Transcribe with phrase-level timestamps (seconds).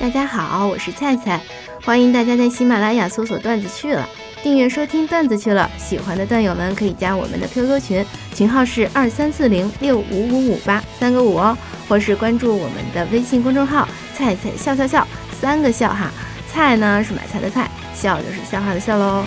[0.00, 1.40] 大家好，我是菜菜，
[1.84, 4.08] 欢迎大家在喜马拉雅搜索“段子去了”，
[4.44, 5.68] 订阅收听“段子去了”。
[5.76, 11.58] 喜欢的段友们可以加我们的 QQ 群，群号是二三四零六五五五八三个五哦，
[11.88, 15.04] 或是关注我们的微信公众号“菜菜笑笑笑”，
[15.40, 16.12] 三个笑哈，
[16.48, 19.24] 菜呢是买菜的菜，笑就是笑话的笑喽。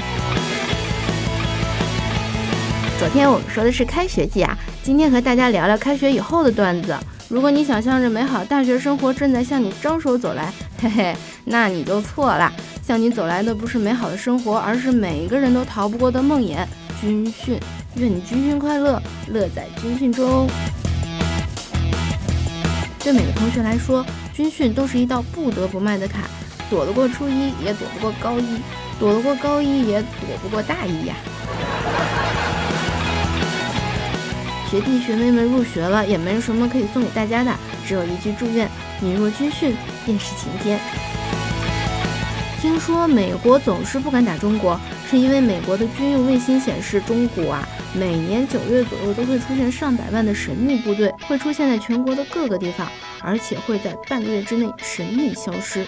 [2.97, 6.97] 昨天我们说的是开学季啊，今天和大家聊聊开学以后的段子。
[7.31, 12.51] 如果你想象着美好大学生活正在向你招手走来，嘿嘿，那你就错了。
[12.85, 16.57] 向你走来的不是美好的生活，而是每个人都逃不过的梦魇——
[16.99, 17.57] 军训。
[17.95, 20.45] 愿你军训快乐，乐在军训中。
[22.99, 26.23] 对每个同学来说，军训都是一道不得不迈的坎，
[26.69, 28.57] 躲得过初一，也躲不过高一；
[28.99, 31.15] 躲得过高一，也躲不过大一呀。
[34.71, 37.53] 学弟学妹们入学了，也没什么可以送给大家的，
[37.85, 39.75] 只有一句祝愿：你若军训，
[40.05, 40.79] 便是晴天。
[42.61, 52.87] 听说美国总是不敢打中国，是因为美国的军用卫星显示，中国啊，每年九月左右都会出现上百万的神秘部队，会出现在全国的各个地方，
[53.19, 55.85] 而且会在半个月之内神秘消失。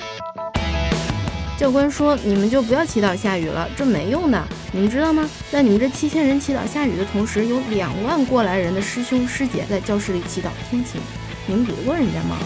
[1.58, 4.44] 教官说：“你们就不要祈祷下雨了，这没用的。
[4.72, 5.30] 你们知道吗？
[5.52, 11.00] 在你们这七千人祈祷下雨的同时，有两万过来人的师兄师姐在教室里祈祷天晴。
[11.45, 12.38] 你们比得过人家吗？”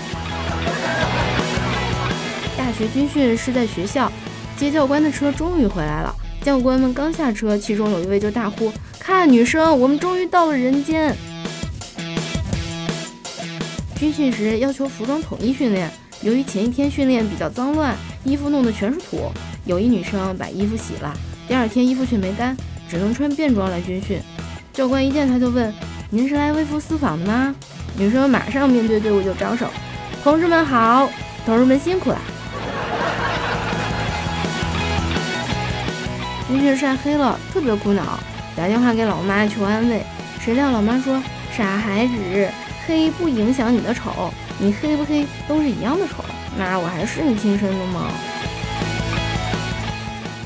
[2.58, 4.12] 大学军训是在学校，
[4.58, 6.14] 接教官的车终于回来了。
[6.44, 11.16] 教官们刚下车，其中有一位就大呼：“看，女生，我们终于到了人间！”
[13.98, 15.90] 军训时要求服装统一训练，
[16.22, 17.96] 由于前一天训练比较脏乱。
[18.24, 19.32] 衣服弄得全是土，
[19.64, 21.14] 有一女生把衣服洗了，
[21.48, 22.58] 第二天衣服却没干，
[22.90, 24.20] 只能穿便装来军训。
[24.74, 25.74] 教官一见她就问
[26.12, 27.56] ：“您是来微服私访的吗？”
[27.98, 29.68] 女生马上面对队伍就招手
[30.26, 31.10] ：“同志们好，
[31.46, 32.20] 同志们辛苦了。”
[36.50, 38.20] 军训晒黑了，特别苦恼，
[38.58, 40.04] 打电话给老妈求安慰。
[40.42, 41.24] 谁料老妈说
[41.56, 42.50] ：“傻孩子，
[42.86, 46.24] 黑不影响你的丑，你黑不黑都是一样的丑。”
[46.58, 48.10] 妈，我还是你亲生的吗？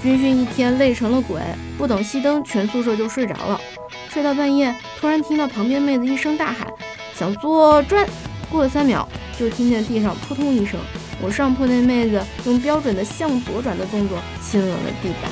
[0.04, 1.40] 军训一天累成了鬼，
[1.78, 3.62] 不等熄灯，全宿舍就睡着了。
[4.10, 6.68] 睡到半夜，突然听到旁边妹子一声大喊
[7.16, 8.06] ：“想左转！”
[8.52, 9.08] 过了三秒，
[9.40, 10.80] 就听见地上扑通一声，
[11.22, 15.32] 我上铺那妹子用标准的向左转的动作亲吻了地板。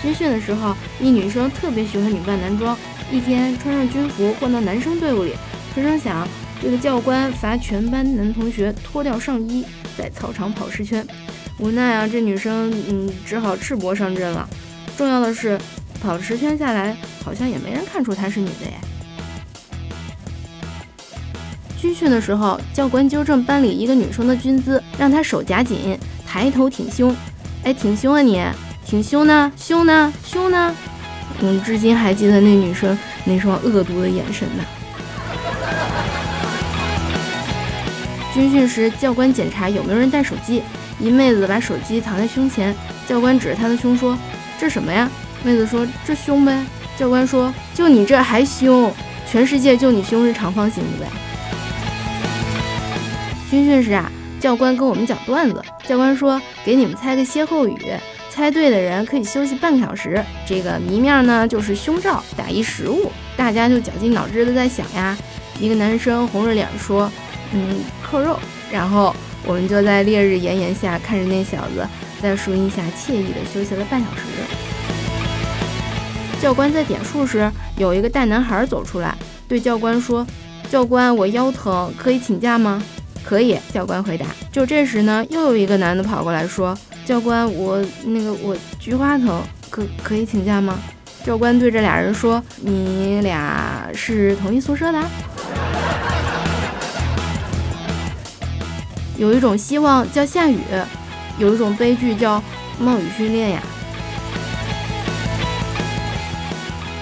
[0.00, 2.78] 军训的时候，一女生特别喜欢女扮男装，
[3.10, 5.34] 一天穿上军服混到男生队伍里，
[5.78, 6.26] 吹声响。
[6.60, 9.64] 这个教官罚全班男同学脱掉上衣，
[9.96, 11.06] 在操场跑十圈。
[11.58, 14.48] 无奈啊，这女生嗯只好赤膊上阵了。
[14.96, 15.56] 重要的是，
[16.02, 18.72] 跑十圈下来，好像也没人看出她是女的耶。
[21.80, 25.96] 军训的时候，教官纠正班里一个女生的军姿，让她手夹紧，
[26.26, 27.14] 抬头挺胸。
[27.62, 28.42] 哎，挺胸啊你，
[28.84, 29.52] 挺胸呢？
[29.56, 30.12] 胸呢？
[30.26, 30.74] 胸呢？
[31.40, 34.64] 嗯，至今还记得那女生那双恶毒的眼神呢。
[38.34, 40.62] 军训时，教官检查有没有人带手机。
[41.00, 42.74] 一妹子把手机藏在胸前，
[43.06, 44.18] 教官指着她的胸说
[44.58, 45.08] ：“这什么呀？”
[45.44, 46.60] 妹子说：“这胸呗。”
[46.98, 48.92] 教官说：“就你这还胸？
[49.30, 51.10] 全世界就你胸是长方形的呗。”
[53.48, 54.10] 军训时啊，
[54.40, 55.62] 教官跟我们讲段子。
[55.86, 57.78] 教官说：“给你们猜个歇后语，
[58.28, 60.20] 猜对的人可以休息半个小时。
[60.44, 65.16] 这个谜面呢，就是胸罩打一食物。”大家就绞尽脑汁的在想呀。
[65.58, 67.10] 一个男生红着脸说。
[67.50, 68.38] 嗯，扣肉，
[68.70, 69.16] 然后
[69.46, 71.82] 我们就在烈日炎炎下看着那小子
[72.20, 74.22] 在树荫下惬意的休息了半小时。
[76.42, 79.16] 教官在点数时，有一个大男孩走出来，
[79.48, 80.26] 对教官说
[80.70, 82.82] ：“教官，我腰疼，可以请假吗
[83.24, 84.26] ？”“可以。”教官回答。
[84.52, 90.78] 就这时呢，又有一个男的跑过来说：“教官，我那个我菊花疼，可可以请假吗？”
[91.24, 95.02] 教官对这俩人说：“你俩是同一宿舍的？”
[99.18, 100.60] 有一种希望叫下雨，
[101.38, 102.42] 有一种悲剧叫
[102.78, 103.60] 冒雨训练呀。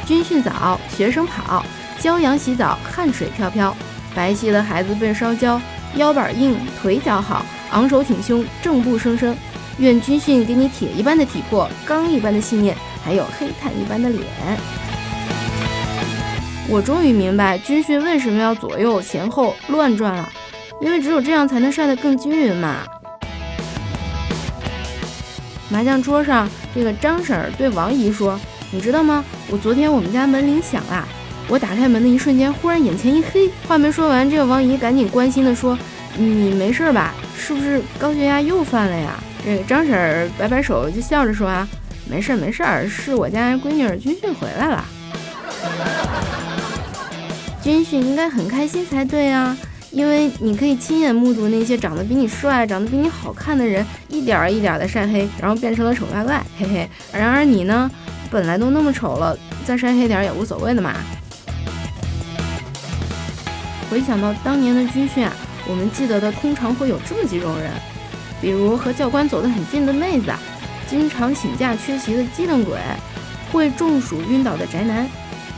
[0.06, 1.64] 军训早，学生跑，
[2.00, 3.76] 骄阳洗澡，汗水飘飘，
[4.14, 5.60] 白皙的孩子被烧焦，
[5.96, 9.36] 腰板硬，腿脚好，昂首挺胸，正步生生。
[9.78, 12.74] 愿军训给你铁一般的体魄，钢一般的信念，
[13.06, 14.24] 还有黑炭一般的脸。
[16.68, 20.28] 我终于明白军训为什么要左右前后乱转了。
[20.80, 22.80] 因为只有这样才能晒得更均匀嘛。
[25.70, 28.38] 麻将桌上，这个张婶儿对王姨说
[28.70, 29.24] ：“你知道吗？
[29.48, 31.08] 我昨天我们家门铃响了，
[31.48, 35.78] 我打开门的一瞬间，忽然眼前一黑。”话没说完，这个王姨赶紧关心地说
[36.18, 37.14] ：“你没事吧？
[37.38, 41.66] 是不是高血压又犯了呀？”这个张婶儿摆摆手，就笑着说：“啊，
[42.08, 44.84] 没事儿，没事儿，是我家闺女军训回来了。
[47.62, 49.56] 军训应该很开心才对啊，
[49.90, 56.88] 因为你可以亲眼目睹那些长得比你帅、长得比你好看的人一点儿一点儿的晒黑，然后变成了丑八怪，嘿嘿。
[57.12, 57.90] 然而你呢，
[58.30, 60.94] 本来都那么丑了，再晒黑点儿也无所谓的嘛。
[63.90, 65.32] 回想到当年的军训啊，
[65.68, 67.70] 我们记得的通常会有这么几种人。”
[68.38, 70.30] 比如和教官走得很近的妹子，
[70.88, 72.78] 经常请假缺席的机灵鬼，
[73.52, 75.08] 会中暑晕倒的宅男，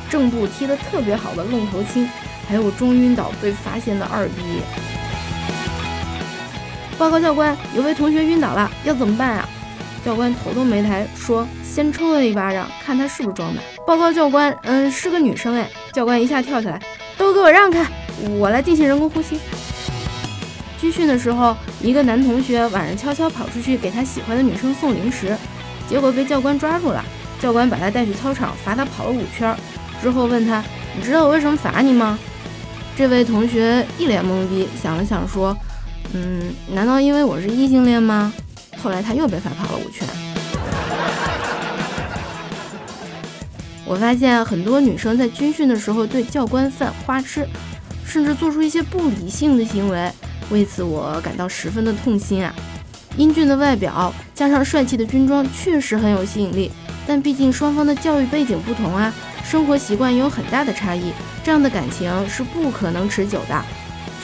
[0.08, 2.08] 正步踢得特别好的愣头青，
[2.48, 4.62] 还有中晕倒被发现的二逼。
[6.98, 9.48] 报告教官，有位同学晕倒了，要怎么办啊？
[10.04, 13.60] 教官头都没抬，说先抽他一巴掌，看他是不是装的。
[13.86, 15.68] 报告教官，嗯，是个女生哎。
[15.92, 16.80] 教官一下跳起来，
[17.16, 17.84] 都给我让开，
[18.38, 19.38] 我来进行人工呼吸。
[20.80, 25.36] 军训的时候，一个男同学晚上悄悄跑出去给他喜欢的女生送零食，
[25.88, 27.04] 结果被教官抓住了。
[27.40, 29.54] 教官把他带去操场，罚他跑了五圈。
[30.00, 30.62] 之后问他
[30.96, 32.18] ：“你知道我为什么罚你吗？”
[32.96, 35.56] 这位同学一脸懵逼，想了想说
[36.14, 38.32] ：“嗯，难道因为我是异性恋吗？”
[38.82, 40.06] 后来他又被罚跑了五圈。
[43.84, 47.46] 我发现很多女生在军训的时候对教官犯花痴，
[48.04, 50.10] 甚至做出一些不理性的行为。
[50.50, 52.54] 为此，我感到十分的痛心啊！
[53.16, 56.70] 英俊的外表加上帅气的军装，确实很有吸引力。
[57.06, 59.12] 但毕竟双方的教育背景不同啊，
[59.44, 61.12] 生活习惯也有很大的差异，
[61.42, 63.64] 这样的感情是不可能持久的。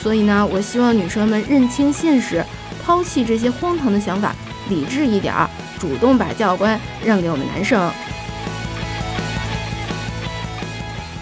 [0.01, 2.45] 所以呢，我希望女生们认清现实，
[2.85, 4.35] 抛弃这些荒唐的想法，
[4.69, 5.49] 理智一点儿，
[5.79, 7.91] 主动把教官让给我们男生。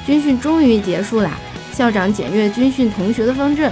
[0.05, 1.31] 军训终于结束啦，
[1.71, 3.71] 校长检阅军训同学的方阵。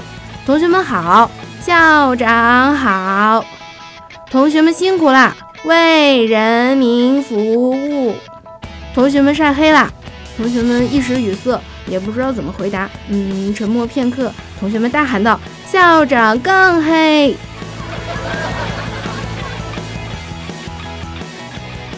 [0.51, 1.31] 同学们好，
[1.65, 3.45] 校长好，
[4.30, 5.33] 同学们辛苦啦，
[5.63, 8.13] 为人民服务。
[8.94, 9.89] 同学们晒黑啦，
[10.36, 11.57] 同学们一时语塞，
[11.88, 12.89] 也不知道怎么回答。
[13.07, 15.39] 嗯，沉默片刻，同学们大喊道
[15.71, 17.33] ：“校长更黑！”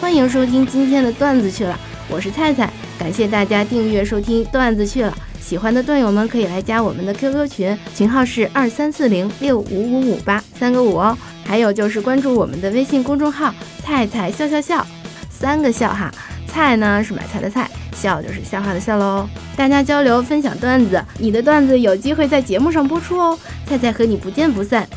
[0.00, 1.76] 欢迎收听今天的段子去了，
[2.08, 5.12] 我是菜菜，感谢大家订阅收听段子去了。
[5.44, 11.16] 喜欢的段友们可以来加我们的 QQ 群，群号是二三四零六五五五八三个五哦。
[11.44, 13.54] 还有就是关注我们的微信公众号
[13.84, 14.84] “菜菜笑笑笑”，
[15.28, 16.10] 三个笑哈。
[16.48, 19.28] 菜呢是买菜的菜，笑就是笑话的笑喽。
[19.54, 23.38] 大家交流分享段子，你的段子有机会在节目上播出哦。
[23.66, 24.88] 菜菜和你不见不散。